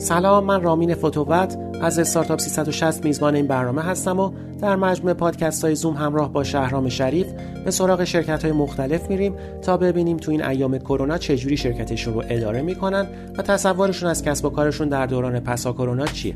[0.00, 5.64] سلام من رامین فوتوبت از استارتاپ 360 میزبان این برنامه هستم و در مجموع پادکست
[5.64, 7.26] های زوم همراه با شهرام شریف
[7.64, 12.22] به سراغ شرکت های مختلف میریم تا ببینیم تو این ایام کرونا چجوری شرکتشون رو
[12.28, 13.06] اداره می‌کنن
[13.38, 16.34] و تصورشون از کسب و کارشون در دوران پسا کرونا چیه.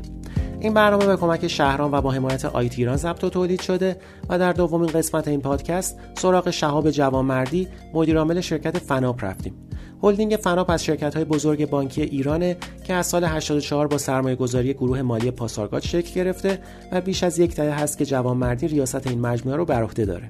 [0.59, 3.97] این برنامه به کمک شهرام و با حمایت آیت ایران ضبط و تولید شده
[4.29, 9.64] و در دومین قسمت این پادکست سراغ شهاب جوانمردی مدیرعامل شرکت فناپ رفتیم.
[10.03, 14.73] هلدینگ فناپ از شرکت های بزرگ بانکی ایرانه که از سال 84 با سرمایه گذاری
[14.73, 16.59] گروه مالی پاسارگاد شکل گرفته
[16.91, 20.29] و بیش از یک دهه هست که جوانمردی ریاست این مجموعه رو بر عهده داره.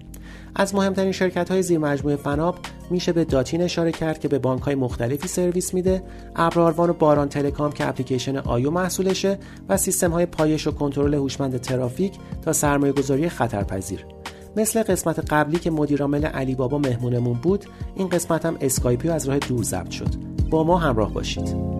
[0.56, 2.56] از مهمترین شرکت های زیر مجموعه فناپ
[2.90, 6.04] میشه به داتین اشاره کرد که به بانک های مختلفی سرویس میده،
[6.36, 9.40] ابر آروان و باران تلکام که اپلیکیشن آیو محصولشه
[9.70, 14.15] و سیستم های پایش و کنترل هوشمند ترافیک تا سرمایه گذاری خطرپذیر.
[14.58, 19.40] مثل قسمت قبلی که مدیرعامل علی بابا مهمونمون بود این قسمت هم اسکایپی از راه
[19.40, 20.10] دور ضبط شد.
[20.50, 21.76] با ما همراه باشید.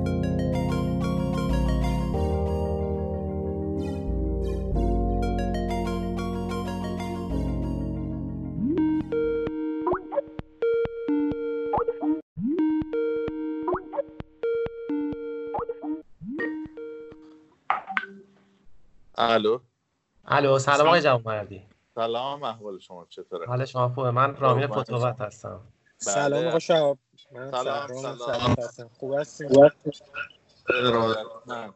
[19.18, 19.60] الو؟
[20.26, 24.12] الو سلام آقای جوانمردی سلام احوال شما چطوره؟ حال شما خوبه.
[24.12, 25.62] من رامین فتوبت هستم.
[25.98, 26.98] سلام آقا شهاب
[27.32, 28.56] من سلام، سلام.
[28.60, 28.90] هستم.
[29.00, 29.50] خوب هستین؟
[31.46, 31.74] من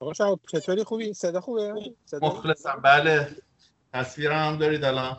[0.00, 2.80] آقا شهاب چطوری؟ خوبی؟ صدا خوبه؟ صدا مخلصم.
[2.84, 3.28] بله.
[3.92, 5.16] تصویرم هم دارید الان.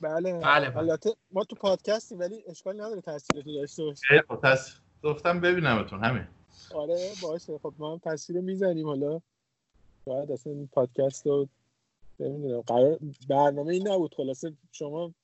[0.00, 0.32] بله.
[0.32, 0.78] بله، بله.
[0.78, 4.56] البته ما تو پادکستیم ولی اشکال نداره تصویر تو داشته باشه ای خب،.
[5.04, 6.26] گفتم ببینمتون همین.
[6.74, 7.58] آره باشه.
[7.58, 9.20] خب ما هم تصویر می‌زنیم حالا.
[10.04, 11.48] باید اصلا این پادکست رو
[12.20, 12.60] نمی‌دونم.
[12.60, 14.14] قرار برنامه این نبود.
[14.14, 15.14] خلاصه شما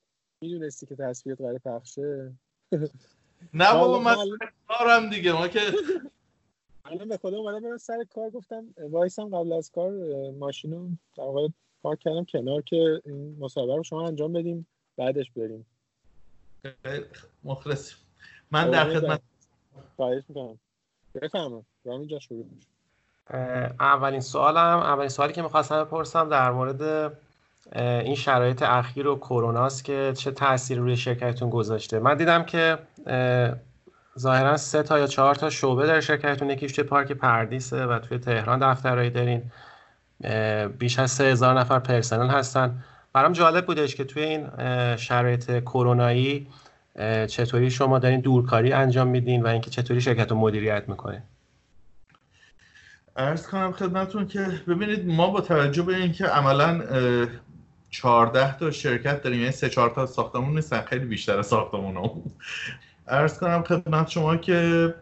[0.41, 2.33] می‌دونستی که تصویرت قرار پخشه.
[3.55, 4.17] نه بابا من
[4.69, 5.33] کارم دیگه.
[5.33, 5.61] ما که
[6.85, 10.89] الان به خدا اومدم برم سر کار گفتم وایسم قبل از کار اه، ماشین رو
[11.17, 11.49] در واقع
[11.83, 14.67] پارک کردم کنار که این مسابقه رو شما انجام بدیم
[14.97, 15.67] بعدش بریم.
[17.45, 17.95] مخلص
[18.51, 19.21] من در قربونت خدمت
[19.97, 20.59] خواهش می‌کنم.
[21.15, 22.74] بفهمم رامین جان شروع کن.
[23.81, 27.13] اولین سوالم اولین سوالی که می‌خواستم بپرسم در مورد
[27.77, 31.99] این شرایط اخیر و کروناست که چه تأثیری روی شرکتتون گذاشته.
[31.99, 33.53] من دیدم که اه،
[34.19, 38.19] ظاهرا سه تا یا چهار تا شعبه در شرکتتون یکیش توی پارک پردیسه و توی
[38.19, 39.43] تهران دفترهایی دارین.
[40.79, 42.85] بیش از سه هزار نفر پرسنل هستن.
[43.13, 44.47] برام جالب بودش که توی این
[44.97, 46.47] شرایط کرونایی
[47.29, 51.23] چطوری شما دارین دورکاری انجام میدین و اینکه چطوری شرکت رو مدیریت می‌کنین.
[53.17, 57.29] ارز کنم خدمتون که ببینید ما با توجه به اینکه عملا اه،
[57.91, 62.11] 14 تا شرکت داریم یعنی 3 4 تا ساختمون نیستن خیلی بیشتر از ساختمون
[63.09, 64.95] ارز کنم خدمت شما که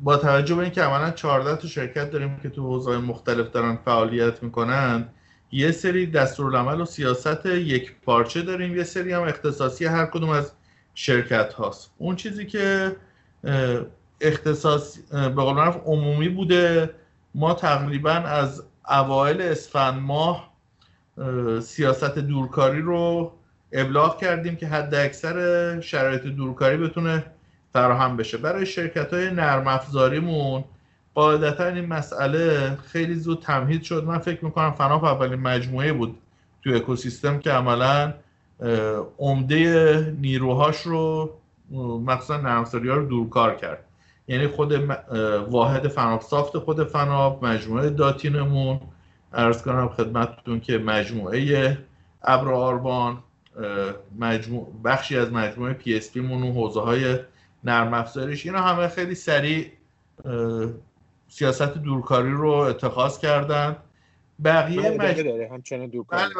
[0.00, 4.42] با توجه به اینکه عملا 14 تا شرکت داریم که تو حوزه‌های مختلف دارن فعالیت
[4.42, 5.08] می‌کنن
[5.52, 10.52] یه سری دستورالعمل و سیاست یک پارچه داریم یه سری هم اختصاصی هر کدوم از
[10.94, 11.90] شرکت هاست.
[11.98, 12.96] اون چیزی که
[14.20, 16.90] اختصاص به قول معروف عمومی بوده.
[17.34, 20.50] ما تقریبا از اوایل اسفند ماه
[21.18, 23.32] اه، سیاست دورکاری رو
[23.72, 27.24] ابلاغ کردیم که حد اکثر شرایط دورکاری بتونه
[27.72, 28.38] فراهم بشه.
[28.38, 30.64] برای شرکت های نرم افزاریمون
[31.14, 34.04] قاعدتا این مسئله خیلی زود تمهید شد.
[34.04, 36.18] من فکر می‌کنم فناپ اولین مجموعه بود
[36.64, 38.14] تو اکوسیستم که عملا
[39.18, 41.30] عمده نیروهاش رو
[42.06, 43.84] مخصوصا نرم‌افزاری‌ها رو دورکار کرد.
[44.30, 44.72] یعنی خود
[45.50, 48.80] واحد فناپ سافت خود فناپ مجموعه داتینمون.
[49.32, 51.78] عرض کنم خدمتتون که مجموعه
[52.22, 53.18] ابر آروان
[54.18, 57.18] مجموع بخشی از مجموعه PSP مون و حوزه های
[57.64, 59.66] نرم افزاریش اینا همه خیلی سریع
[61.28, 63.76] سیاست دورکاری رو اتخاذ کردن.
[64.44, 65.20] بقیه ادامه مج...
[65.20, 66.34] داره همچنان دور کار بله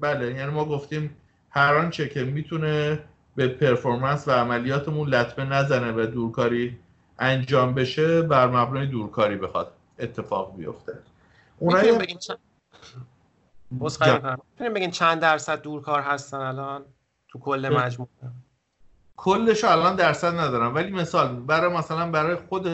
[0.00, 0.34] بله بله.
[0.34, 1.16] یعنی ما گفتیم
[1.50, 2.98] هر آنچه که می‌تونه
[3.36, 6.78] به پرفورمنس و عملیاتمون لطمه نزنه و دورکاری
[7.20, 10.98] انجام بشه بر مبنای دورکاری بخواد اتفاق بیفته.
[11.58, 12.38] اونایی بگین چند
[14.74, 16.84] بگین چند درصد دورکار هستن الان
[17.28, 18.10] تو کل مجموعه؟
[19.16, 22.68] کلش الان درصد ندارم ولی مثال برای مثلا برای خود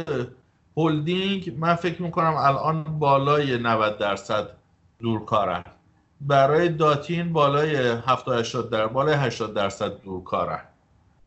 [0.76, 4.48] هلدینگ من فکر می‌کنم الان بالای 90 درصد
[4.98, 5.64] دورکارن.
[6.20, 10.60] برای داتین بالای 70 80 در بالای 80 درصد دورکارن.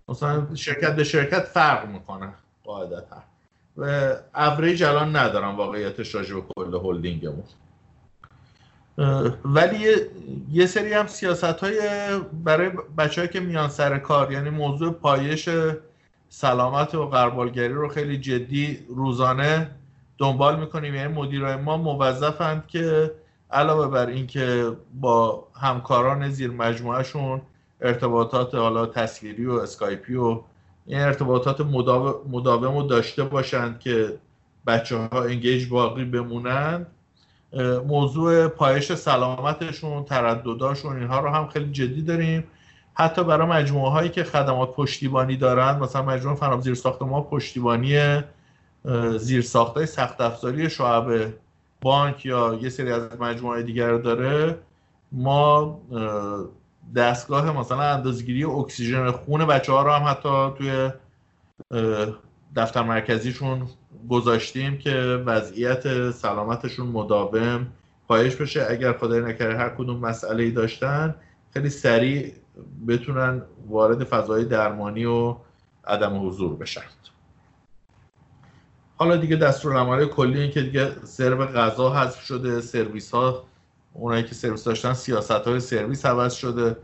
[0.10, 2.34] مثلا شرکت به شرکت فرق می‌کنه.
[2.70, 3.24] قاعدتا.
[3.78, 7.44] و اوریج الان ندارم واقعیتش راجع به کل هلدینگمون
[9.46, 10.10] ولی یه,
[10.52, 11.80] یه سری هم سیاست های
[12.44, 15.50] برای بچه که میان سر کار یعنی موضوع پایش
[16.30, 19.72] سلامت و قربالگری رو خیلی جدی روزانه
[20.18, 20.96] دنبال می‌کنیم.
[20.96, 23.12] یعنی مدیرای ما موظفند که
[23.52, 27.42] علاوه بر اینکه با همکاران زیر مجموعهشون
[27.82, 30.42] ارتباطات حالا تصویری و اسکایپی و
[30.90, 31.62] این ارتباطات
[32.30, 34.18] مداوم رو داشته باشند که
[34.68, 36.88] بچه ها انگیج باقی بمونند.
[37.88, 42.44] موضوع پایش سلامتشون تردداشون اینها رو هم خیلی جدی داریم.
[42.94, 48.22] حتی برای مجموعه هایی که خدمات پشتیبانی دارند مثلا مجموعه فناب زیر ساخت ما پشتیبانی
[49.18, 51.34] زیر ساخت سخت افزاری شعب
[51.82, 54.58] بانک یا یه سری از مجموعه دیگر داره.
[55.12, 55.82] ما
[56.96, 60.92] دستگاه مثلا اندازگیری اکسیژن خون بچه ها رو هم حتی توی
[62.56, 63.68] دفتر مرکزیشون
[64.10, 64.94] گذاشتیم که
[65.26, 67.68] وضعیت سلامتشون مداوم
[68.08, 68.68] پایش بشه.
[68.70, 71.16] اگر خدای نکرده هر کدوم مسئله ای داشتن
[71.54, 72.34] خیلی سریع
[72.88, 75.36] بتونن وارد فضای درمانی و
[75.88, 76.82] عدم حضور بشن.
[78.98, 83.44] حالا دیگه دستورالعمل کلی این که دیگه سرو غذا حذف شده سرویس ها
[83.94, 86.78] اونایی که سرویس داشتن سیاست های سرویس عوض شده.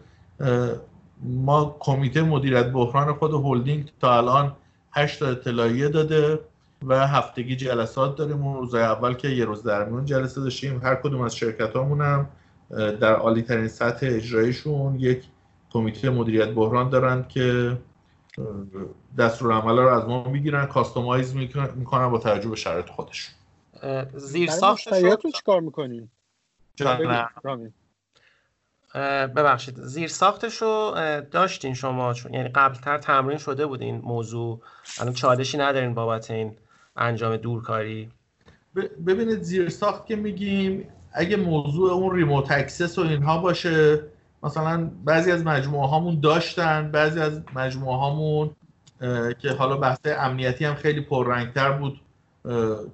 [1.21, 4.55] ما کمیته مدیریت بحران خود هلدینگ تا الان
[4.91, 6.39] هشت تا اطلاعیه داده
[6.87, 10.81] و هفتگی جلسات داریم اون روزای اول که یه روز در میون جلسه داشتیم.
[10.83, 12.29] هر کدوم از شرکت هم
[12.71, 15.23] در عالی ترین سطح اجرایشون یک
[15.71, 17.77] کمیته مدیریت بحران دارن که
[19.17, 23.35] دستور عمل رو از ما می‌گیرن کاستومایز می‌کنن با توجه به شرایط خودشون.
[24.15, 26.09] زیر ساختش رو چیکار می‌کنین؟
[29.35, 30.95] ببخشید زیر ساختش رو
[31.31, 34.61] داشتین شما؟ چون یعنی قبلتر تمرین شده بود این موضوع.
[34.99, 36.55] الان چالشی ندارین بابت این
[36.95, 38.09] انجام دورکاری.
[39.07, 44.03] ببینید زیر ساخت که میگیم اگه موضوع اون remote access و اینها باشه
[44.43, 48.55] مثلا بعضی از مجموعه هامون داشتن بعضی از مجموعه هامون
[49.39, 51.99] که حالا بحث امنیتی هم خیلی پررنگتر بود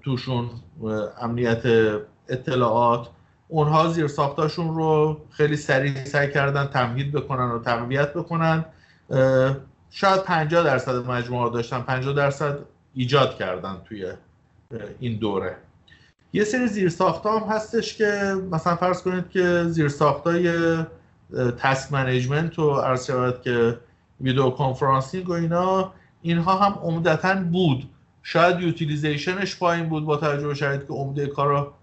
[0.03, 0.49] توشون
[1.21, 1.63] امنیت
[2.29, 3.09] اطلاعات.
[3.51, 8.65] اونها زیر ساختاشون رو خیلی سریع سعی کردن تمهید بکنن و تقویت بکنن.
[9.89, 12.59] شاید 50 درصد مجموعه داشتن 50 درصد
[12.93, 14.13] ایجاد کردن توی
[14.99, 15.55] این دوره.
[16.33, 16.93] یه سری زیر
[17.25, 19.91] هم هستش که مثلا فرض کنید که زیر
[20.25, 20.53] های
[21.57, 23.77] task management و عرض شود که
[24.21, 27.89] video conferencing و اینا اینها هم عمدتا بود.
[28.23, 31.73] شاید utilization ش پایین بود با توجه به شرایطی که عمده کارا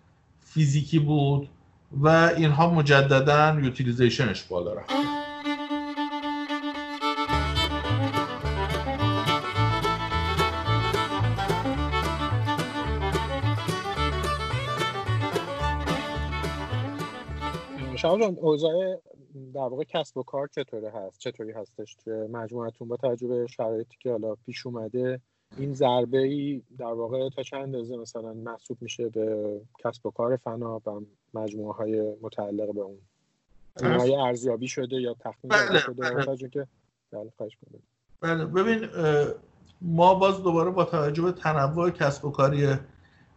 [0.41, 1.49] فیزیکی بود.
[1.93, 4.90] و اینها مجددا utilization ش بالا رفت.
[17.96, 19.02] شما جان اوضاع
[19.55, 24.11] در واقع کسب و کار چطوری هست؟ چطوری هستش؟ توی مجموعتون با تجربه شرایطی که
[24.11, 25.20] حالا پیش اومده
[25.56, 30.37] این ضربه ای در واقع تا چند اندازه مثلا محسوب میشه به کسب و کار
[30.37, 31.00] فنا و
[31.35, 32.99] مجموعه های متعلق به اون؟
[33.83, 36.49] های ارزیابی شده یا تخمین بله، شده؟ بله.
[36.49, 36.67] که
[37.12, 37.33] بله
[38.21, 38.89] بله ببین
[39.83, 42.77] ما باز دوباره با توجه به تنوع کسب و کاری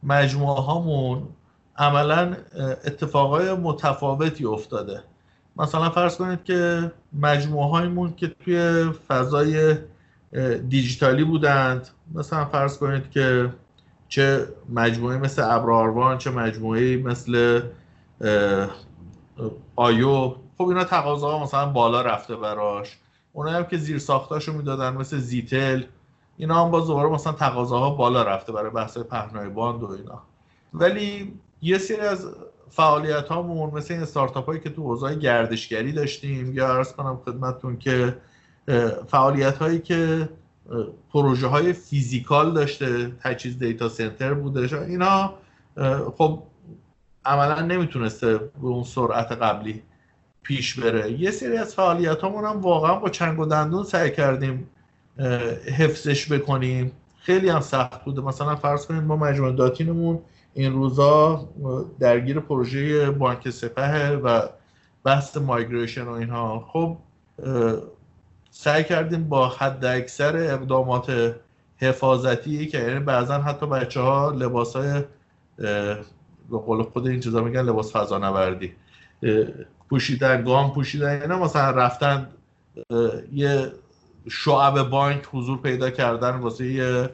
[0.04, 1.30] مجموعه هامون
[1.78, 2.38] عملا
[2.86, 5.04] اتفاقای متفاوتی افتاده.
[5.56, 9.78] مثلا فرض کنید که مجموعه هایمون که توی فضای
[10.70, 11.88] دیجیتالی بودند.
[12.16, 13.54] مثلا فرض کنید که
[14.08, 17.62] چه مجموعه مثل ابراروان چه مجموعه مثل
[19.76, 20.36] آیو.
[20.58, 22.98] خب اینا تقاضاها مثلا بالا رفته براش.
[23.34, 25.84] اونایی هم که زیر ساختاشو می‌دادن مثل زیتل.
[26.38, 30.22] اینا هم باز دوباره مثلا تقاضاها بالا رفته برای بحث پهنای باند و اینا.
[30.74, 32.28] ولی یه سری از
[32.70, 37.78] فعالیت هامون مثل این استارتاپ هایی که تو حوزه گردشگری داشتیم یا عرض کنم خدمتتون
[37.78, 38.18] که
[39.08, 40.30] فعالیت هایی که
[41.14, 45.34] پروژه های physical داشته تجهیز data center بوده اینا
[46.18, 46.44] خب
[47.26, 49.82] عملا نمی‌تونسته به اون سرعت قبلی
[50.44, 51.12] پیش بره.
[51.12, 54.70] یه سری از فعالیت هم واقعا با چنگ و دندون سعی کردیم
[55.78, 56.92] حفظش بکنیم.
[57.20, 58.22] خیلی هم سخت بوده.
[58.22, 60.20] مثلا فرض کنید ما مجموعه داتینمون
[60.54, 61.50] این روزا
[62.00, 64.48] درگیر پروژه بانک سپه و
[65.04, 66.70] بحث مایگریشن و اینها.
[66.74, 66.98] خب
[68.52, 71.36] سعی کردیم با حد اکثر اقدامات
[71.78, 75.04] حفاظتی که یعنی بعضا حتی بچه ها لباس های
[76.50, 78.74] به قول خود این چیزا میگن لباس فضانوردی
[79.90, 82.28] پوشیدن گام پوشیدن اینا مثلا رفتن
[83.34, 83.72] یه
[84.30, 87.10] شعبه بانک حضور پیدا کردن واسه یه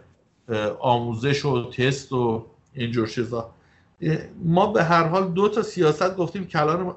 [0.79, 3.49] آموزش و تست و اینجور چیزا.
[4.43, 6.95] ما به هر حال دو تا سیاست گفتیم کلان,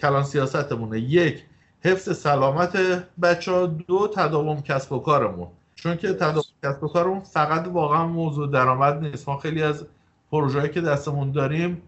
[0.00, 1.00] کلان سیاستمونه.
[1.00, 1.44] یک
[1.84, 2.76] حفظ سلامت
[3.22, 5.48] بچه ها دو تداوم کسب و کارمون.
[5.74, 9.28] چون که تداوم کسب و کارمون فقط واقعا موضوع درآمد نیست.
[9.28, 9.86] ما خیلی از
[10.30, 11.82] پروژه‌ای که دستمون داریم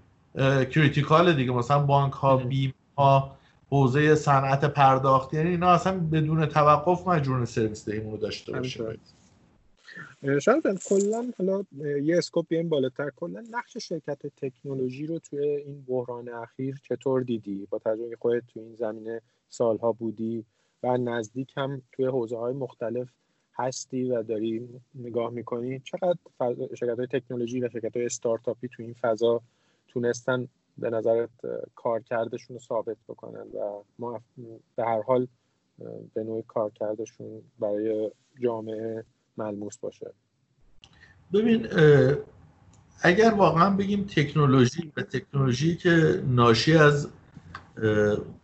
[0.71, 1.53] critical دیگه.
[1.53, 3.37] مثلا بانک ها بیمه ها
[3.71, 8.99] حوزه صنعت پرداخت یعنی اینا اصلا بدون توقف مجبور سرویس دهیمون رو داشته باشه
[10.23, 11.64] شاید کلا حالا
[12.02, 17.66] یه اسکوپ بیایم بالاتر کلا نقش شرکت تکنولوژی رو توی این بحران اخیر چطور دیدی؟
[17.70, 20.44] با توجه خودت تو این زمینه سالها بودی
[20.82, 23.08] و نزدیک هم توی حوزه های مختلف
[23.58, 26.18] هستی و داری نگاه می‌کنی چقدر
[26.75, 29.42] شرکت های تکنولوژی و شرکت های استارتاپی تو این فضا
[29.88, 31.30] تونستن به نظرت
[31.75, 34.20] کارکردشون رو ثابت بکنن و ما
[34.76, 35.28] به هر حال
[36.14, 39.04] به نوع کارکردشون برای جامعه
[39.38, 40.12] ملموس باشه.
[41.33, 41.66] ببین
[43.02, 47.09] اگر واقعا بگیم تکنولوژی و تکنولوژی که ناشی از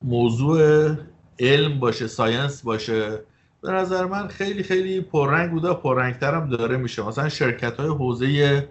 [0.03, 0.91] موضوع
[1.39, 3.23] علم باشه ساینس باشه
[3.63, 7.03] به نظر من خیلی خیلی پررنگ بوده پررنگتر هم داره میشه.
[7.03, 8.69] مثلا شرکت های حوزه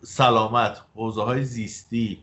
[0.00, 2.18] سلامت حوزه های زیستی.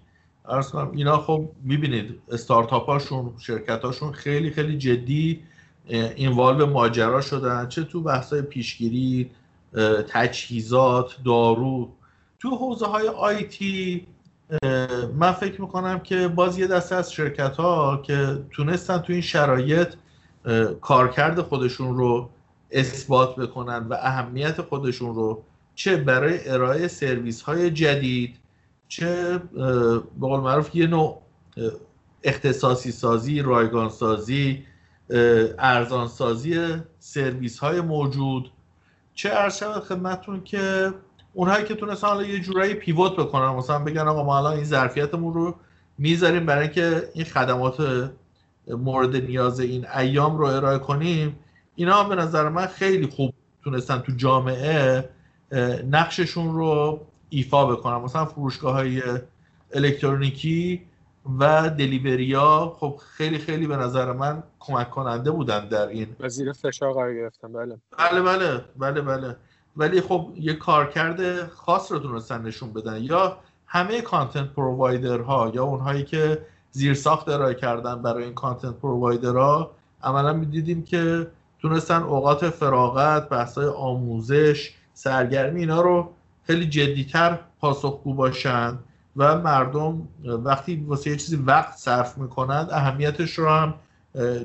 [0.46, 5.44] ارز کنم اینا خب می‌بینید استارتاپ هاشون شرکت هاشون خیلی خیلی جدی
[5.88, 9.32] اینوالو ماجرا شدن چه تو بحث پیشگیری
[10.10, 11.90] تجهیزات دارو.
[12.40, 14.08] تو حوزه های آیتی
[15.16, 19.94] من فکر می‌کنم که باز یه دسته از شرکت ها که تونستن تو این شرایط
[20.82, 22.30] کارکرد خودشون رو
[22.72, 25.44] اثبات بکنن و اهمیت خودشون رو
[25.76, 28.36] چه برای ارائه سرویس های جدید
[28.88, 29.42] چه
[30.20, 31.22] به قول معروف یه نوع
[32.24, 34.64] اختصاصی سازی رایگان سازی
[35.60, 38.52] ارزان سازی سرویس های موجود.
[39.14, 40.94] چه عرض شود خدمتتون که
[41.34, 45.34] اونهایی که تونستن حالا یه جورایی پیوت بکنن مثلا بگن آقا ما الان این ظرفیتمون
[45.34, 45.56] رو
[45.98, 48.10] می‌ذاریم برای اینکه این خدمات
[48.68, 51.40] مورد نیاز این ایام رو ارائه کنیم.
[51.76, 55.10] اینا هم به نظر من خیلی خوب تونستن تو جامعه
[55.92, 57.98] نقششون رو ایفا بکنن.
[57.98, 59.02] مثلا فروشگاه های
[59.74, 60.82] الکترونیکی
[61.40, 66.16] و دلیوریا خب خیلی خیلی به نظر من کمک کننده بودن در این.
[66.20, 67.54] و زیر فشار قرار گرفتن.
[67.54, 67.78] بله.
[67.98, 69.36] بله بله بله بله.
[69.78, 73.04] ولی خب یه کارکرد خاص رو تونستن نشون بدن.
[73.04, 73.38] یا
[73.68, 79.72] همه کانتنت پرووایدرها یا اونهایی که زیر ساخت ارائه کردن برای این کانتنت پرووایدرها
[80.04, 81.28] عملا می‌دیدیم که
[81.60, 86.12] تونستن اوقات فراغت بحثای آموزش سرگرمی اینا رو
[86.44, 88.78] خیلی جدیتر پاسخگو باشن.
[89.16, 93.74] و مردم وقتی واسه یه چیزی وقت صرف می‌کنند اهمیتش رو هم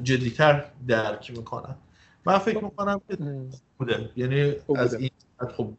[0.02, 1.74] جدیتر درک می‌کنن.
[2.24, 3.18] من فکر می‌کنم که
[3.78, 4.10] بوده.
[4.16, 5.10] یعنی از این
[5.50, 5.78] خوب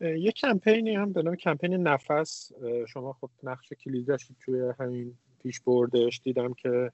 [0.00, 2.52] یه کمپینی هم به نام کمپین نفس
[2.88, 3.72] شما خب نقش
[4.06, 6.20] داشتید توی همین پیش بردش.
[6.24, 6.92] دیدم که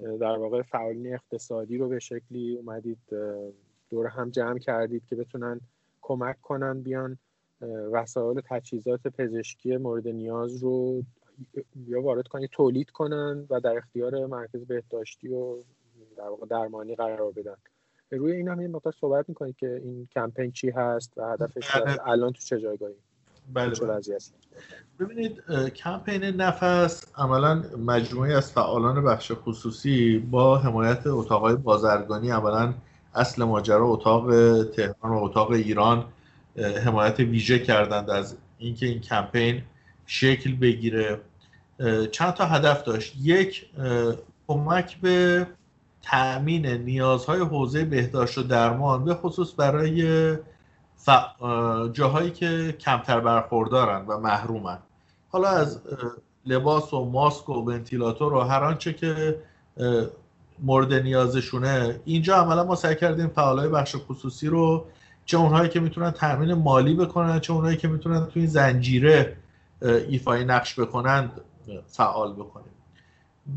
[0.00, 2.98] در واقع فعالین اقتصادی رو به شکلی اومدید
[3.90, 5.60] دور هم جمع کردید که بتونن
[6.00, 7.18] کمک کنن بیان.
[7.92, 11.02] وسایل تجهیزات پزشکی مورد نیاز رو
[11.86, 15.56] یا وارد کنن تولید کنن و در اختیار مرکز بهداشتی و
[16.16, 17.56] در واقع درمانی قرار بدن
[18.10, 22.08] روی این هم یه مقدار صحبت می‌کنید که این کمپین چی هست و هدفش بله.
[22.08, 22.94] الان تو چه جایگاهی
[23.54, 24.00] بله, بله.
[25.00, 25.42] ببینید
[25.76, 32.74] کمپین نفس عملا مجموعی از فعالان بخش خصوصی با حمایت اتاقای بازرگانی عملا
[33.14, 34.30] اصل ماجرا اتاق
[34.64, 36.04] تهران و اتاق ایران
[36.58, 39.62] حمایت ویژه کردند از اینکه این کمپین
[40.06, 41.20] شکل بگیره.
[42.12, 43.14] چند تا هدف داشت.
[43.22, 43.66] یک
[44.48, 45.46] کمک به
[46.02, 50.36] تأمین نیازهای حوزه بهداشت و درمان به خصوص برای
[51.92, 54.78] جاهایی که کمتر برخوردارن و محرومن.
[55.28, 55.80] حالا از
[56.46, 59.38] لباس و ماسک و ونتیلاتور و هر آنچه که
[60.58, 62.00] مورد نیازشونه.
[62.04, 64.86] اینجا عملا ما سعی کردیم فعالای بخش خصوصی رو
[65.28, 69.36] چه اونهایی که می‌تونن تامین مالی بکنن چه اونهایی که می‌تونن توی زنجیره
[69.82, 71.40] ایفای نقش بکنند
[71.86, 72.72] فعال بکنیم.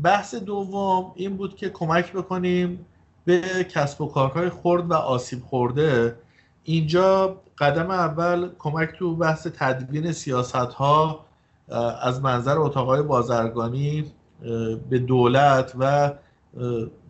[0.02, 2.86] بحث دوم این بود که کمک بکنیم
[3.24, 6.16] به کسب و کارهای خرد و آسیب خورده.
[6.64, 11.24] اینجا قدم اول کمک تو بحث تدوین سیاست ها
[12.02, 14.12] از منظر اتاقای بازرگانی
[14.90, 16.12] به دولت و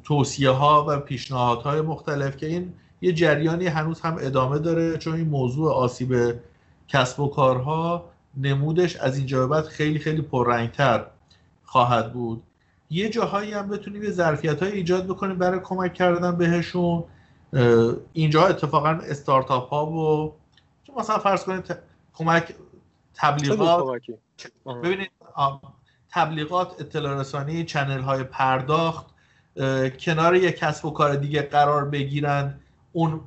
[0.04, 2.72] توصیه ها و پیشنهادهای مختلف که این
[3.02, 6.34] یه جریانی هنوز هم ادامه داره چون این موضوع آسیب
[6.88, 11.06] کسب و کارها نمودش از اینجا به بعد خیلی خیلی پررنگتر
[11.64, 12.42] خواهد بود.
[12.90, 17.04] یه جاهایی هم بتونیم یه ظرفیت های ایجاد بکنیم برای کمک کردن بهشون.
[18.12, 20.34] اینجا اتفاقا استارتاپ ها و
[20.98, 21.76] مثلا فرض کنید
[22.14, 22.54] کمک
[23.14, 24.02] تبلیغات
[24.66, 25.10] ببینید
[26.10, 29.06] تبلیغات اطلاع رسانی چنل های پرداخت
[30.00, 32.60] کنار یک کسب و کار دیگه قرار بگیرن.
[32.92, 33.20] اون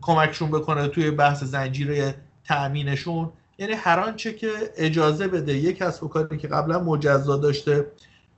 [0.00, 2.14] کمکشون بکنه توی بحث زنجیره
[2.44, 3.32] تأمینشون.
[3.58, 7.86] یعنی هر آنچه که اجازه بده یک کسب و کاری که قبلا مجزا داشته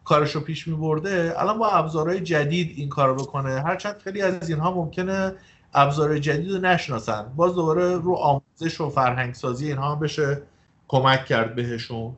[0.04, 3.61] کارشو پیش می برده الان با ابزارهای جدید این کار بکنه.
[3.61, 5.35] هرچند خیلی از اینها ممکنه
[5.75, 7.33] ابزار جدید رو نشناسن.
[7.37, 10.42] باز دوباره رو آموزش و فرهنگ سازی اینها بشه
[10.88, 12.12] کمک کرد بهشون.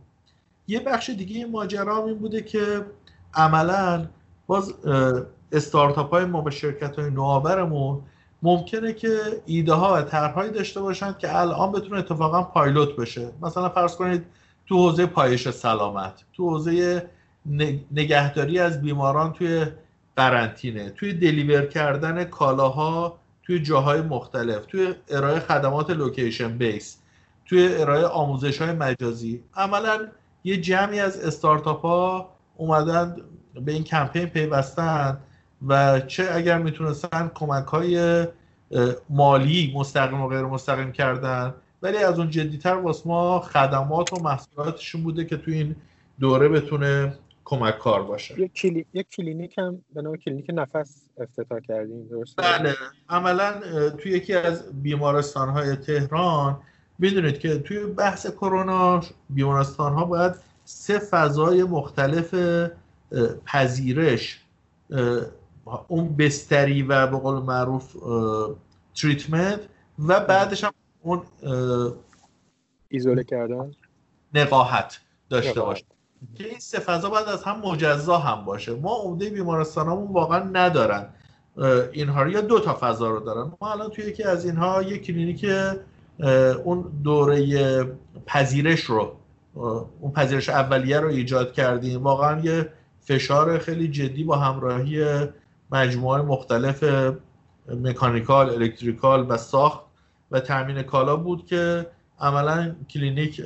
[0.67, 2.87] یه بخش دیگه این ماجرا این بوده که
[3.35, 4.07] عملا
[4.47, 4.75] باز
[5.53, 8.03] استارتاپ های ما به شرکت های نوآورمون
[8.43, 13.33] ممکنه که ایده ها و طرحهایی داشته باشند که الان بتونه اتفاقا پایلوت بشه.
[13.43, 14.27] مثلا فرض کنید
[14.67, 17.07] تو حوزه پایش سلامت تو حوزه
[17.93, 19.67] نگهداری از بیماران توی
[20.17, 26.99] قرنطینه توی دلیور کردن کالاها توی جاهای مختلف توی ارائه خدمات لوکیشن بیس
[27.47, 29.45] توی ارائه آموزش های مجازی.
[29.55, 30.09] عملا
[30.45, 33.17] یه جمعی از استارتاپ ها اومدن
[33.55, 35.21] به این کمپین پیوستن
[35.68, 38.26] و چه اگر می‌تونستن کمک های
[39.11, 41.54] مالی مستقیم و غیر مستقیم کردن.
[41.83, 45.76] ولی از اون جدیتر واسه ما خدمات و محصولاتشون بوده که تو این
[46.21, 48.40] دوره بتونه کمک کار باشه.
[48.40, 48.87] یک, کلی...
[48.94, 52.75] یک کلینیک هم به نام کلینیک نفس افتتاح کردیم درست بله.
[53.09, 53.61] عملا
[53.99, 56.61] توی یکی از بیمارستان های تهران
[56.99, 60.33] می‌دونید که توی بحث کرونا بیمارستان ها باید
[60.64, 62.35] سه فضای مختلف
[63.47, 64.40] پذیرش
[65.88, 67.97] اون بستری و به قول معروف
[68.95, 69.61] treatment
[69.99, 71.23] و بعدش هم اون
[72.88, 73.73] ایزوله کردن؟
[74.35, 75.85] نقاهت داشته باشه.
[76.35, 78.75] که این سه فضا باید از هم مجزا هم باشه.
[78.75, 81.09] ما عمده بیمارستانمون واقعا ندارن.
[81.92, 83.52] اینها یا دو تا فضا رو دارن.
[83.61, 85.47] ما الان توی یکی از اینها یک کلینیک
[86.64, 87.85] اون دوره
[88.26, 89.16] پذیرش رو
[90.00, 92.02] اون پذیرش اولیه رو ایجاد کردیم.
[92.02, 95.04] واقعا یه فشار خیلی جدی با همراهی
[95.75, 96.85] مجموعه مختلف
[97.69, 99.81] mechanical، electrical و ساخت
[100.31, 101.87] و تامین کالا بود که
[102.21, 103.42] عملا کلینیک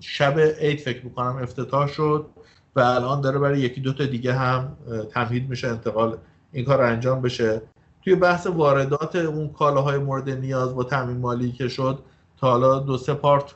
[0.00, 2.26] شب عید فکر می‌کنم افتتاح شد
[2.76, 4.76] و الان داره برای یکی دو تا دیگه هم
[5.14, 6.16] تمهید میشه انتقال
[6.52, 7.62] این کار انجام بشه.
[8.04, 11.98] توی بحث واردات اون کالاهای مورد نیاز با تامین مالی که شد
[12.36, 13.54] تا حالا دو سه پارت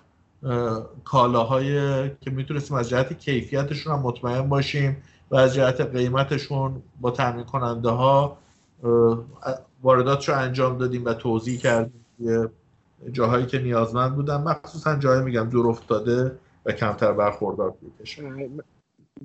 [1.05, 1.75] کالاهای
[2.09, 4.97] که می‌تونستیم از جهت کیفیتشون هم مطمئن باشیم.
[5.31, 8.39] و از جهت قیمتشون با تامین کننده ها
[9.83, 12.05] واردات رو انجام دادیم و توضیح کردیم
[13.13, 14.37] جاهایی که نیازمند بودن.
[14.37, 18.21] مخصوصا جایی میگم دور افتاده و کمتر برخوردار بودش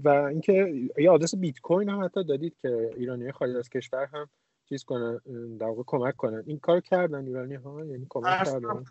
[0.04, 4.30] و اینکه یه آدرس بیت کوین هم حتی دادید که ایرانی خارج از کشور هم
[4.70, 5.22] چیز کنن
[5.60, 8.86] در واقع کمک کنن این کار کردن ایرانی ها؟ یعنی کمک کردن؟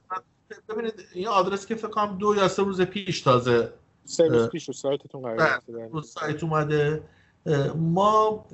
[0.68, 3.72] ببینید این آدرس که فکر کنم دو یا سه روز پیش تازه
[4.10, 5.60] سه روز پیش رو سایتتون قرار
[6.04, 7.02] سایت اومده.
[7.76, 8.44] ما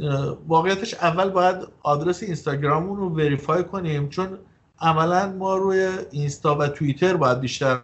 [0.49, 4.38] واقعیتش اول باید آدرس اینستاگراممون رو وریفای کنیم چون
[4.81, 7.81] عملا ما روی اینستا و توییتر باید بیشتر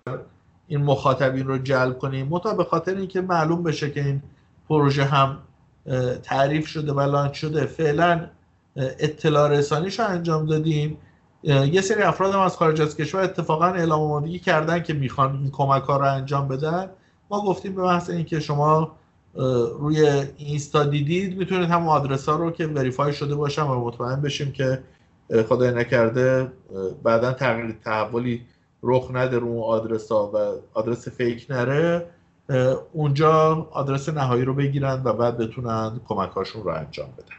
[0.66, 2.28] این مخاطبین رو جلب کنیم.
[2.28, 4.22] متا به خاطر اینکه معلوم بشه که این
[4.68, 5.38] پروژه هم
[6.22, 8.30] تعریف شده و لانچ شده فعلا
[8.76, 10.98] اطلاع رسانیش رو انجام دادیم.
[11.44, 15.50] یه سری افراد هم از خارج از کشور اتفاقا اعلام آمادگی کردن که می‌خوان این
[15.50, 16.90] کمک ها رو انجام بدن.
[17.32, 18.96] ما گفتیم به محض اینکه شما
[19.78, 24.52] روی اینستا دیدید می‌تونید هم آدرس ها رو که وریفای شده باشن و مطمئن بشیم
[24.52, 24.82] که
[25.48, 26.52] خدای نکرده
[27.02, 28.46] بعدا تغییر تحولی
[28.82, 30.38] رخ نده رو آدرس ها و
[30.78, 32.06] آدرس فیک نره
[32.92, 37.36] اونجا آدرس نهایی رو بگیرن و بعد بتونن کمکاشون رو انجام بدن.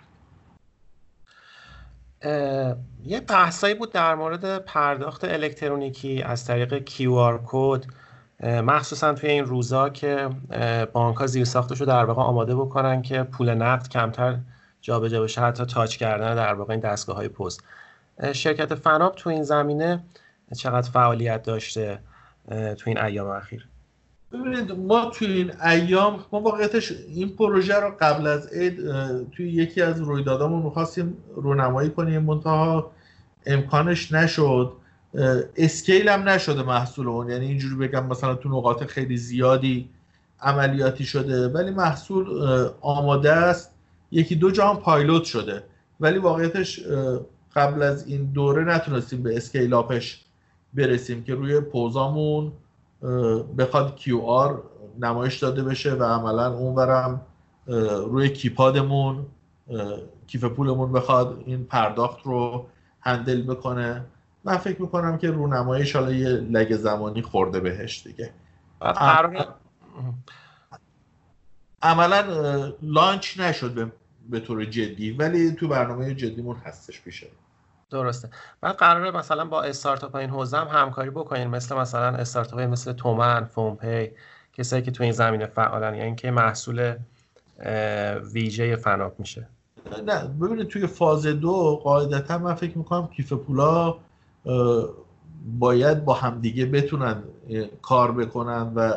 [3.04, 7.86] یه بحثایی بود در مورد پرداخت الکترونیکی از طریق QR کد
[8.44, 10.30] مخصوصا توی این روزا که
[10.94, 14.38] بانک ها زیر ساختش رو در واقع آماده بکنن که پول نقد کمتر
[14.82, 17.64] جابجا بشه حتی تاچ کردن در واقع این دستگاه های پست
[18.34, 20.04] شرکت فناب تو این زمینه
[20.58, 22.00] چقدر فعالیت داشته
[22.50, 23.68] تو این ایام اخیر؟
[24.32, 28.78] ببینید ما توی این ایام ما واقعیتش این پروژه رو قبل از عید
[29.32, 32.92] توی یکی از رویدادامون می‌خواستیم رونمایی کنیم منتها
[33.46, 34.74] امکانش نشد.
[35.56, 37.30] scale هم نشده محصول اون.
[37.30, 39.90] یعنی اینجوری بگم مثلا تو نقاط خیلی زیادی
[40.42, 41.48] عملیاتی شده.
[41.48, 42.28] ولی محصول
[42.82, 43.72] آماده است.
[44.12, 45.64] یکی دو جا هم پایلوت شده.
[46.00, 46.80] ولی واقعیتش
[47.56, 50.26] قبل از این دوره نتونستیم به scale up ش
[50.74, 52.52] برسیم که روی پوزامون
[53.58, 54.64] بخواد QR
[55.00, 57.22] نمایش داده بشه و عملا اونورم
[58.08, 59.26] روی کیپادمون
[60.28, 62.66] کیف پولمون بخواد این پرداخت رو
[63.02, 64.06] handle بکنه.
[64.44, 68.34] من فکر می‌کنم که رونماییش حالا یه lag زمانی خورده بهش دیگه.
[71.82, 72.24] عملا
[72.82, 73.92] launch نشد
[74.30, 77.28] به, طور جدی ولی تو برنامه جدیمون هستش پیشه.
[77.90, 78.30] درسته.
[78.62, 83.46] بعد قراره مثلا با استارتاپ این حوزه هم همکاری بکنین مثل مثلا استارتاپ مثل تومن
[83.46, 84.12] فونپی
[84.54, 86.96] کسایی که تو این زمینه فعالن یعنی که محصول
[88.34, 89.48] ویژه فناپ میشه.
[90.06, 93.96] نه ببینید توی فاز دو قاعدتا من فکر می‌کنم کیف پولا
[95.60, 97.24] باید با همدیگه بتونن
[97.82, 98.94] کار بکنن و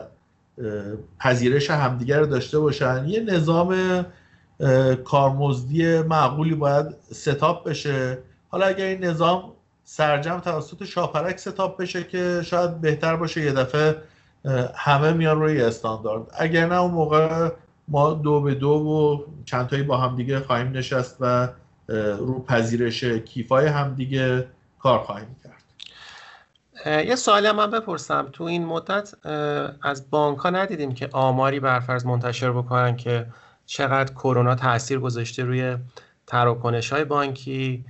[1.20, 3.04] پذیرش همدیگه رو داشته باشن.
[3.08, 3.76] یه نظام
[5.04, 8.18] کارمزدی معقولی باید ستاپ بشه.
[8.48, 9.52] حالا اگر این نظام
[9.84, 13.96] سرجم توسط شاپرک ستاپ بشه که شاید بهتر باشه یه دفعه
[14.74, 16.22] همه میان روی استاندارد.
[16.38, 17.50] اگر نه اون موقع
[17.88, 21.48] ما دو به دو و چند با همدیگه خواهیم نشست و
[22.18, 24.46] رو پذیرش کیفای همدیگه
[24.86, 27.06] کار خواهیم کرد.
[27.06, 28.28] یه سوالی من بپرسم.
[28.32, 29.26] تو این مدت
[29.82, 33.26] از بانک ها ندیدیم که آماری برفرض منتشر بکنن که
[33.66, 35.76] چقدر کرونا تاثیر گذاشته روی
[36.26, 37.84] تراکنش های بانکی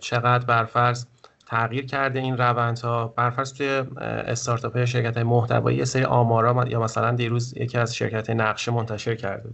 [0.00, 1.06] چقدر برفرض
[1.46, 3.08] تغییر کرده این روندها.
[3.08, 3.68] برفرض توی
[4.00, 8.72] استارتاپ های شرکت های محتوایی یه سری آمارا یا مثلا دیروز یکی از شرکت نقشه
[8.72, 9.50] منتشر کرده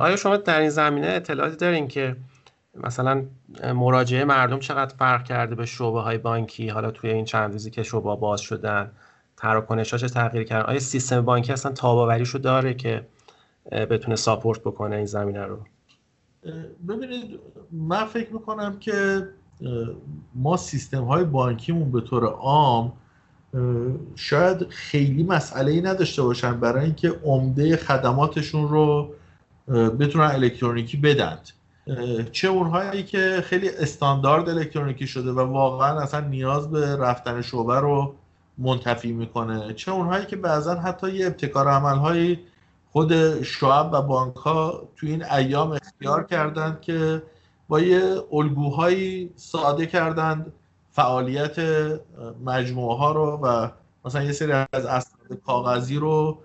[0.00, 2.16] آیا شما در این زمینه اطلاعاتی دارین که
[2.84, 3.24] مثلا
[3.74, 7.82] مراجعه مردم چقدر فرق کرده به شعبه های بانکی؟ حالا توی این چند روزی که
[7.82, 8.90] شعبه باز شدن
[9.36, 13.06] تراکنش ها چه تغییر کردن؟ آیا سیستم بانکی اصلا تاباوریشو داره که
[13.72, 15.58] بتونه ساپورت بکنه این زمینه رو؟
[16.88, 17.40] ببینید
[17.72, 19.28] من فکر می‌کنم که
[20.34, 22.92] ما سیستم های بانکیمون به طور عام
[24.14, 29.14] شاید خیلی مسئله ای نداشته باشن برای اینکه عمده خدماتشون رو
[29.68, 31.50] بتونن الکترونیکی بدند.
[32.32, 38.14] چه اونهایی که خیلی استاندارد الکترونیکی شده و واقعا اصلا نیاز به رفتن شعبه رو
[38.58, 39.74] منتفی می‌کنه.
[39.74, 42.38] چه اونهایی که بعضا حتی یه ابتکار عملهایی
[42.92, 47.22] خود شعب و بانک ها تو این ایام اختیار کردند که
[47.68, 50.52] با یه الگوهایی ساده کردند
[50.90, 51.56] فعالیت
[52.44, 53.68] مجموعه ها رو و
[54.04, 56.38] مثلا یه سری از اسناد کاغذی رو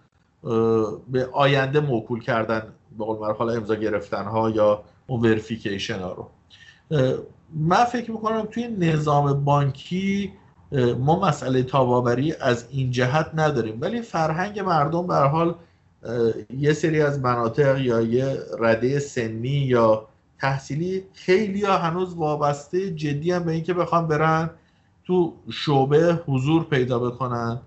[1.12, 6.28] به آینده موکول کردن به قول معروف امضا گرفتن ها یا اون وریفیکیشن ها رو.
[7.54, 10.34] من فکر می‌کنم توی نظام بانکی
[11.00, 13.78] ما مسئله تاباوری از این جهت نداریم.
[13.82, 15.56] ولی فرهنگ مردم به حال
[16.58, 20.08] یه سری از مناطق یا یه رده سنی یا
[20.40, 24.50] تحصیلی خیلی ها هنوز وابسته جدی هم به اینکه بخوام برن
[25.04, 27.60] تو شعبه حضور پیدا بکنن.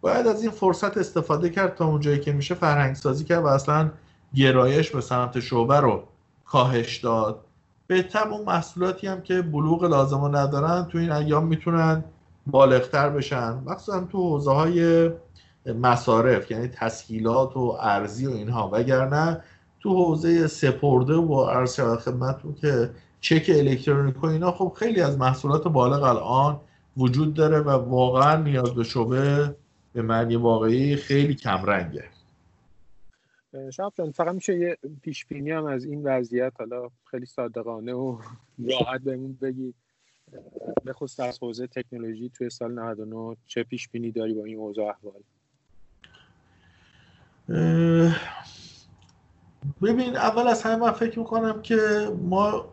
[0.00, 3.90] باید از این فرصت استفاده کرد تا اونجایی که میشه فرهنگ سازی کرد و اصلا
[4.34, 6.02] گرایش به سمت شعبه رو
[6.50, 7.40] کاهش داد.
[7.86, 12.04] به تب اون محصولاتی هم که بلوغ لازم ندارن تو این ایام می‌تونن
[12.46, 13.52] بالغتر بشن.
[13.66, 15.10] مخصوصا تو حوزه های
[15.66, 18.70] مصارف یعنی تسهیلات و ارزی و اینها.
[18.72, 19.42] وگرنه
[19.80, 25.18] تو حوزه سپرده و عرض شود خدمتتون که چک الکترونیک و اینا خب خیلی از
[25.18, 26.60] محصولات بالغ الان
[26.96, 29.54] وجود داره و واقعا نیاز به شبه
[29.92, 32.04] به معنی واقعی خیلی کمرنگه.
[33.72, 38.18] شب جان فقط میشه یه پیش بینی هم از این وضعیت حالا خیلی صادقانه و
[38.58, 39.74] راحت بهمون بگی.
[40.84, 44.86] به خصوص از حوزه تکنولوژی توی سال 99 چه پیش بینی داری با این اوضاع
[44.86, 45.22] احوال؟
[49.82, 51.76] ببین اول از همه من فکر می‌کنم که
[52.22, 52.64] ما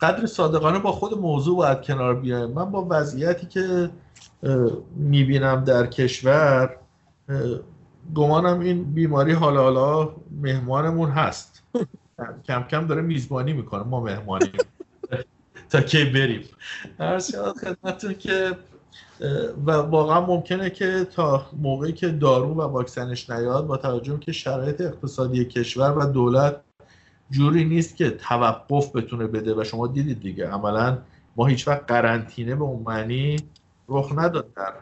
[0.00, 2.50] قدر صادقانه با خود موضوع باید کنار بیایم.
[2.50, 3.90] من با وضعیتی که
[4.96, 6.76] می‌بینم در کشور
[8.14, 11.62] گمانم این بیماری حالا حالا مهمانمون هست.
[12.44, 14.50] کم کم داره میزبانی می‌کنه ما مهمانی
[15.70, 16.42] تا کی بریم؟
[16.98, 17.18] هر
[17.52, 18.56] خدمتتون که
[19.66, 24.80] و واقعا ممکنه که تا موقعی که دارو و واکسنش نیاد با توجه که شرایط
[24.80, 26.60] اقتصادی کشور و دولت
[27.30, 30.48] جوری نیست که توقف بتونه بده و شما دیدید دیگه.
[30.48, 30.98] عملا
[31.36, 33.36] ما هیچ وقت قرنطینه به اون معنی
[33.88, 34.72] رخ نداد در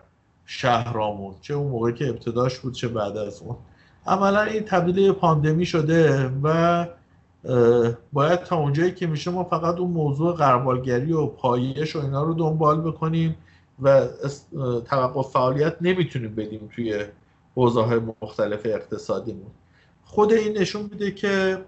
[0.46, 3.56] شهرامون چه اون موقعی که ابتداش بود چه بعد از اون.
[4.06, 6.86] عملا این تبدیل پاندمی شده و
[8.12, 12.34] باید تا اونجایی که میشه ما فقط اون موضوع غربالگری و پایش و اینا رو
[12.34, 13.36] دنبال بکنیم
[13.82, 14.06] و
[14.84, 17.04] توقف فعالیت نمی‌تونیم بدیم توی
[17.54, 19.50] حوزه مختلف اقتصادیمون.
[20.04, 21.64] خود این نشون میده که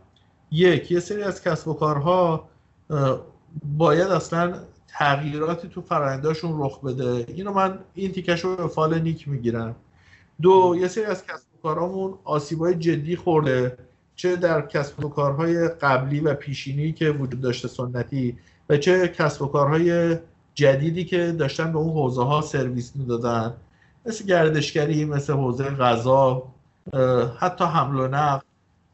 [0.50, 2.48] یک یه سری از کسب و کارها
[3.78, 4.54] باید اصلا
[4.98, 7.24] تغییراتی تو فرآینداشون رخ بده.
[7.28, 9.76] اینو من این تیکش رو فال نیک می‌گیرم.
[10.42, 13.78] دو یه سری از کسب و کارهامون آسیبای جدی خورده
[14.16, 19.42] چه در کسب و کارهای قبلی و پیشینی که وجود داشته سنتی و چه کسب
[19.42, 20.16] و کارهای
[20.54, 23.54] جدیدی که داشتن به اون حوزه ها سرویس می‌دادن.
[24.06, 26.42] مثل گردشگری مثل حوزه غذا
[27.38, 28.44] حتی حمل و نقل.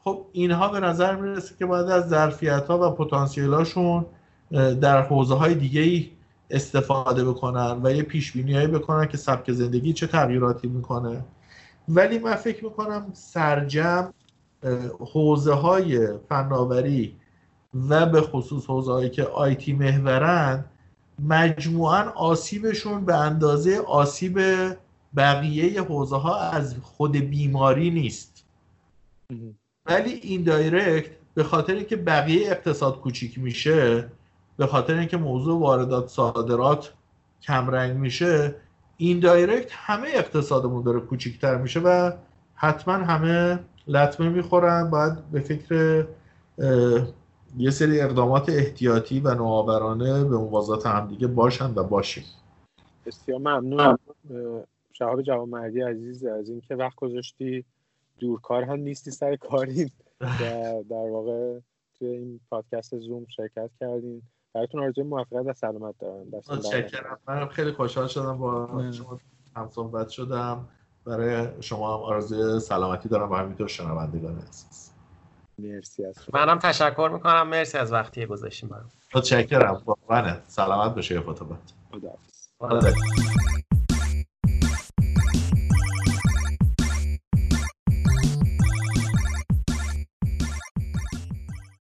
[0.05, 4.07] خب اینها به نظر می‌رسه که باید از ظرفیت ها و پتانسیل هاشون
[4.53, 6.11] در حوزه های دیگه ای
[6.51, 11.25] استفاده بکنن و یه پیش بینی بکنن که سبک زندگی چه تغییراتی می‌کنه.
[11.89, 14.13] ولی من فکر می‌کنم سرجم
[14.99, 17.17] حوزه های فناوری
[17.89, 20.65] و به خصوص حوزه هایی که آیتی محورن
[21.19, 24.41] مجموعا آسیبشون به اندازه آسیب
[25.17, 28.45] بقیه حوزه ها از خود بیماری نیست.
[29.87, 34.11] ولی این دایرکت به خاطر اینکه بقیه اقتصاد کوچیک میشه
[34.57, 36.93] به خاطر اینکه موضوع واردات صادرات
[37.43, 38.55] کمرنگ میشه
[38.97, 42.13] این دایرکت همه اقتصادمون داره کوچیکتر میشه و
[42.55, 44.91] حتما همه لطمه می‌خورن.
[44.91, 46.07] باید به فکر
[47.57, 52.25] یه سری اقدامات احتیاطی و نوآورانه به موازات همدیگه باشن و باشیم.
[53.07, 53.99] بسیار ممنون.
[54.93, 57.65] شهاب جوانمردی عزیز از اینکه وقت گذاشتی.
[58.19, 59.91] دورکار هم نیستی سر کارین
[60.91, 61.59] در واقع
[61.99, 64.23] توی این پادکست زوم شرکت کردین
[64.55, 66.27] براتون آرزوی موفقیت و سلامت دارم.
[66.51, 67.19] متشکرم.
[67.29, 69.21] من خیلی خوشحال شدم با شما
[69.57, 70.69] هم صحبت شدم.
[71.05, 74.91] برای شما هم آرزوی سلامتی دارم و همینطور شنوندگان عزیز.
[75.59, 77.49] مرسی از منم تشکر می‌کنم.
[77.49, 78.91] مرسی از وقتی گذاشتیم برام.
[79.15, 79.83] متشکرم.
[79.87, 81.73] واقعا سلامت بشه فوتوبات
[82.59, 82.91] خدا